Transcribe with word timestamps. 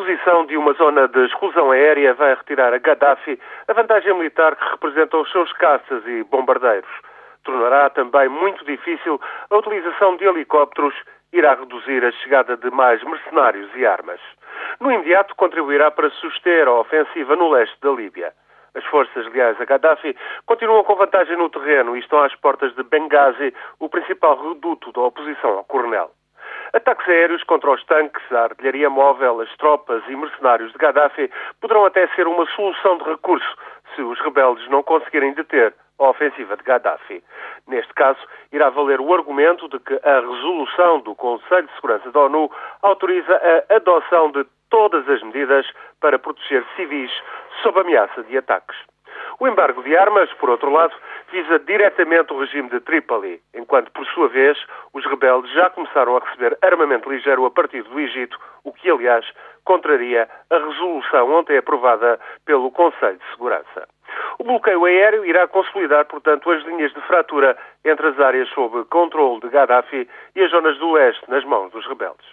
imposição 0.00 0.46
de 0.46 0.56
uma 0.56 0.72
zona 0.72 1.06
de 1.08 1.26
exclusão 1.26 1.70
aérea 1.70 2.14
vai 2.14 2.34
retirar 2.34 2.72
a 2.72 2.78
Gaddafi 2.78 3.38
a 3.68 3.72
vantagem 3.74 4.14
militar 4.14 4.56
que 4.56 4.70
representam 4.70 5.20
os 5.20 5.30
seus 5.30 5.52
caças 5.52 6.02
e 6.06 6.24
bombardeiros. 6.24 6.88
Tornará 7.44 7.90
também 7.90 8.28
muito 8.28 8.64
difícil 8.64 9.20
a 9.50 9.56
utilização 9.56 10.16
de 10.16 10.24
helicópteros 10.24 10.94
irá 11.34 11.54
reduzir 11.54 12.02
a 12.02 12.12
chegada 12.12 12.56
de 12.56 12.70
mais 12.70 13.02
mercenários 13.04 13.68
e 13.76 13.84
armas. 13.84 14.20
No 14.80 14.90
imediato, 14.90 15.36
contribuirá 15.36 15.90
para 15.90 16.08
suster 16.10 16.66
a 16.66 16.80
ofensiva 16.80 17.36
no 17.36 17.50
leste 17.50 17.76
da 17.82 17.90
Líbia. 17.90 18.32
As 18.74 18.84
forças 18.86 19.26
leais 19.32 19.60
a 19.60 19.64
Gaddafi 19.66 20.16
continuam 20.46 20.82
com 20.82 20.96
vantagem 20.96 21.36
no 21.36 21.50
terreno 21.50 21.94
e 21.94 22.00
estão 22.00 22.22
às 22.22 22.34
portas 22.36 22.74
de 22.74 22.82
Benghazi, 22.84 23.52
o 23.78 23.88
principal 23.90 24.48
reduto 24.48 24.92
da 24.92 25.02
oposição 25.02 25.58
ao 25.58 25.64
coronel. 25.64 26.10
Ataques 26.72 27.08
aéreos 27.08 27.42
contra 27.44 27.70
os 27.70 27.84
tanques, 27.84 28.22
a 28.30 28.44
artilharia 28.44 28.88
móvel, 28.88 29.40
as 29.40 29.56
tropas 29.56 30.02
e 30.08 30.14
mercenários 30.14 30.70
de 30.70 30.78
Gaddafi 30.78 31.28
poderão 31.60 31.84
até 31.84 32.06
ser 32.14 32.28
uma 32.28 32.46
solução 32.46 32.96
de 32.98 33.04
recurso 33.04 33.56
se 33.94 34.02
os 34.02 34.20
rebeldes 34.20 34.68
não 34.68 34.82
conseguirem 34.82 35.32
deter 35.34 35.74
a 35.98 36.10
ofensiva 36.10 36.56
de 36.56 36.62
Gaddafi. 36.62 37.24
Neste 37.66 37.92
caso, 37.94 38.20
irá 38.52 38.70
valer 38.70 39.00
o 39.00 39.12
argumento 39.12 39.68
de 39.68 39.80
que 39.80 40.00
a 40.04 40.20
resolução 40.20 41.00
do 41.00 41.14
Conselho 41.16 41.66
de 41.66 41.74
Segurança 41.74 42.10
da 42.12 42.20
ONU 42.20 42.48
autoriza 42.82 43.34
a 43.68 43.74
adoção 43.74 44.30
de 44.30 44.46
todas 44.70 45.08
as 45.08 45.22
medidas 45.24 45.66
para 46.00 46.20
proteger 46.20 46.64
civis 46.76 47.10
sob 47.62 47.80
ameaça 47.80 48.22
de 48.22 48.38
ataques. 48.38 48.76
O 49.40 49.48
embargo 49.48 49.82
de 49.82 49.96
armas, 49.96 50.32
por 50.34 50.50
outro 50.50 50.70
lado, 50.70 50.94
visa 51.30 51.58
diretamente 51.60 52.32
o 52.32 52.40
regime 52.40 52.68
de 52.70 52.80
Trípoli, 52.80 53.40
enquanto, 53.54 53.90
por 53.92 54.06
sua 54.06 54.28
vez, 54.28 54.58
os 54.92 55.04
rebeldes 55.06 55.50
já 55.52 55.70
começaram 55.70 56.16
a 56.16 56.20
receber 56.20 56.58
armamento 56.62 57.10
ligeiro 57.10 57.46
a 57.46 57.50
partir 57.50 57.82
do 57.82 57.98
Egito, 57.98 58.38
o 58.64 58.72
que, 58.72 58.90
aliás, 58.90 59.26
contraria 59.64 60.28
a 60.50 60.58
resolução 60.58 61.32
ontem 61.32 61.56
aprovada 61.56 62.18
pelo 62.44 62.70
Conselho 62.70 63.18
de 63.18 63.30
Segurança. 63.30 63.88
O 64.38 64.44
bloqueio 64.44 64.84
aéreo 64.84 65.24
irá 65.24 65.46
consolidar, 65.46 66.04
portanto, 66.06 66.50
as 66.50 66.64
linhas 66.64 66.92
de 66.92 67.00
fratura 67.02 67.56
entre 67.84 68.08
as 68.08 68.18
áreas 68.18 68.48
sob 68.50 68.84
controle 68.86 69.40
de 69.40 69.48
Gaddafi 69.48 70.08
e 70.34 70.42
as 70.42 70.50
zonas 70.50 70.76
do 70.78 70.92
leste 70.92 71.22
nas 71.28 71.44
mãos 71.44 71.70
dos 71.70 71.86
rebeldes. 71.86 72.26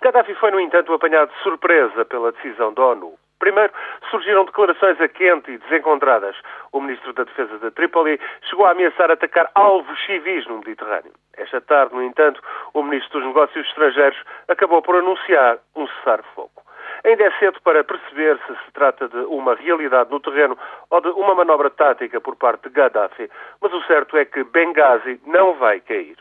Gaddafi 0.00 0.34
foi, 0.34 0.50
no 0.50 0.60
entanto, 0.60 0.92
apanhado 0.92 1.32
de 1.32 1.42
surpresa 1.42 2.04
pela 2.04 2.32
decisão 2.32 2.74
da 2.74 2.82
ONU. 2.84 3.14
Primeiro, 3.38 3.72
surgiram 4.12 4.44
declarações 4.44 5.00
a 5.00 5.08
quente 5.08 5.50
e 5.50 5.58
desencontradas. 5.58 6.36
O 6.70 6.80
ministro 6.80 7.14
da 7.14 7.24
Defesa 7.24 7.58
de 7.58 7.70
Trípoli 7.70 8.20
chegou 8.42 8.66
a 8.66 8.72
ameaçar 8.72 9.10
atacar 9.10 9.50
alvos 9.54 9.98
civis 10.04 10.46
no 10.46 10.58
Mediterrâneo. 10.58 11.12
Esta 11.36 11.60
tarde, 11.62 11.94
no 11.94 12.02
entanto, 12.02 12.40
o 12.74 12.82
ministro 12.82 13.18
dos 13.18 13.28
Negócios 13.28 13.66
Estrangeiros 13.66 14.22
acabou 14.48 14.82
por 14.82 14.96
anunciar 14.96 15.58
um 15.74 15.86
cessar-fogo. 15.88 16.62
Ainda 17.04 17.24
é 17.24 17.30
cedo 17.38 17.58
para 17.62 17.82
perceber 17.82 18.38
se 18.46 18.54
se 18.54 18.72
trata 18.74 19.08
de 19.08 19.16
uma 19.24 19.54
realidade 19.54 20.10
no 20.10 20.20
terreno 20.20 20.56
ou 20.90 21.00
de 21.00 21.08
uma 21.08 21.34
manobra 21.34 21.70
tática 21.70 22.20
por 22.20 22.36
parte 22.36 22.68
de 22.68 22.74
Gaddafi, 22.74 23.30
mas 23.60 23.72
o 23.72 23.82
certo 23.84 24.16
é 24.16 24.24
que 24.26 24.44
Benghazi 24.44 25.20
não 25.26 25.54
vai 25.54 25.80
cair. 25.80 26.16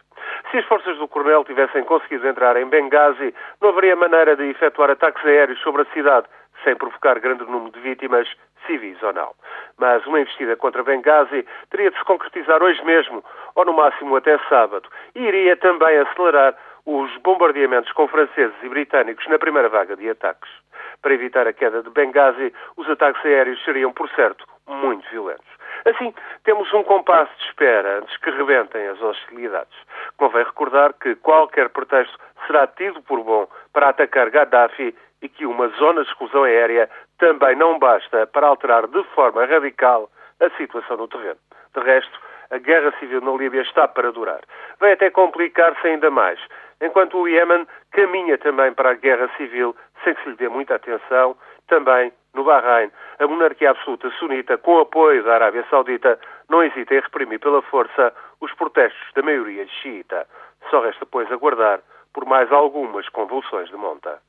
Se 0.50 0.58
as 0.58 0.66
forças 0.66 0.98
do 0.98 1.08
Coronel 1.08 1.44
tivessem 1.44 1.84
conseguido 1.84 2.28
entrar 2.28 2.56
em 2.58 2.66
Benghazi, 2.66 3.34
não 3.60 3.70
haveria 3.70 3.96
maneira 3.96 4.36
de 4.36 4.44
efetuar 4.50 4.90
ataques 4.90 5.24
aéreos 5.26 5.60
sobre 5.62 5.82
a 5.82 5.94
cidade 5.94 6.28
sem 6.64 6.76
provocar 6.76 7.20
grande 7.20 7.44
número 7.46 7.72
de 7.72 7.80
vítimas, 7.80 8.28
civis 8.66 9.02
ou 9.04 9.14
não. 9.14 9.32
Mas 9.78 10.06
uma 10.06 10.20
investida 10.20 10.56
contra 10.56 10.84
Benghazi 10.84 11.46
teria 11.70 11.92
de 11.92 11.98
se 11.98 12.04
concretizar 12.06 12.62
hoje 12.62 12.84
mesmo, 12.84 13.24
ou 13.56 13.66
no 13.66 13.74
máximo 13.74 14.16
até 14.16 14.38
sábado, 14.50 14.88
e 15.16 15.24
iria 15.24 15.58
também 15.58 15.98
acelerar 15.98 16.56
os 16.86 17.16
bombardeamentos 17.18 17.92
com 17.92 18.08
franceses 18.08 18.56
e 18.64 18.70
britânicos 18.70 19.28
na 19.28 19.38
primeira 19.38 19.70
vaga 19.70 19.96
de 19.96 20.10
ataques. 20.10 20.50
Para 21.02 21.14
evitar 21.14 21.48
a 21.48 21.54
queda 21.54 21.82
de 21.82 21.90
Benghazi, 21.90 22.54
os 22.78 22.90
ataques 22.90 23.24
aéreos 23.26 23.64
seriam, 23.64 23.92
por 23.92 24.10
certo, 24.10 24.46
muito 24.68 25.08
violentos. 25.10 25.52
Assim, 25.86 26.14
temos 26.44 26.72
um 26.74 26.84
compasso 26.84 27.32
de 27.38 27.46
espera 27.46 28.00
antes 28.00 28.16
que 28.18 28.30
rebentem 28.30 28.88
as 28.88 29.02
hostilidades. 29.02 29.76
Convém 30.18 30.44
recordar 30.44 30.94
que 30.94 31.16
qualquer 31.16 31.70
pretexto 31.70 32.18
será 32.46 32.68
tido 32.68 33.02
por 33.02 33.24
bom 33.24 33.48
para 33.74 33.90
atacar 33.90 34.30
Gaddafi 34.30 34.96
e 35.22 35.30
que 35.30 35.46
uma 35.46 35.68
zona 35.70 36.04
de 36.04 36.10
exclusão 36.10 36.44
aérea 36.44 36.90
também 37.18 37.56
não 37.56 37.78
basta 37.78 38.26
para 38.28 38.48
alterar 38.48 38.88
de 38.88 39.04
forma 39.16 39.46
radical 39.46 40.10
a 40.40 40.50
situação 40.58 40.98
no 40.98 41.08
terreno. 41.08 41.38
De 41.76 41.82
resto, 41.82 42.20
a 42.50 42.58
guerra 42.58 42.94
civil 43.00 43.22
na 43.22 43.32
Líbia 43.32 43.62
está 43.62 43.88
para 43.88 44.12
durar. 44.12 44.42
Vai 44.80 44.94
até 44.94 45.10
complicar-se 45.10 45.88
ainda 45.88 46.10
mais, 46.10 46.40
enquanto 46.82 47.18
o 47.18 47.28
Iémen 47.28 47.68
caminha 47.92 48.38
também 48.38 48.74
para 48.74 48.92
a 48.92 48.96
guerra 48.96 49.30
civil 49.38 49.76
sem 50.04 50.14
que 50.16 50.24
se 50.24 50.30
lhe 50.30 50.36
dê 50.36 50.50
muita 50.50 50.76
atenção, 50.76 51.38
também 51.68 52.12
no 52.34 52.44
Bahrein, 52.44 52.92
a 53.20 53.28
monarquia 53.28 53.72
absoluta 53.72 54.10
sunita, 54.12 54.58
com 54.58 54.80
apoio 54.80 55.24
da 55.24 55.36
Arábia 55.36 55.66
Saudita, 55.70 56.20
não 56.50 56.64
hesita 56.64 56.96
em 56.96 57.00
reprimir 57.00 57.40
pela 57.40 57.62
força 57.62 58.14
os 58.40 58.54
protestos 58.54 59.14
da 59.14 59.22
maioria 59.22 59.68
xiita. 59.68 60.28
Só 60.70 60.82
resta, 60.82 61.06
pois, 61.06 61.32
aguardar 61.32 61.82
por 62.14 62.26
mais 62.26 62.52
algumas 62.52 63.08
convulsões 63.10 63.70
de 63.70 63.76
monta. 63.76 64.20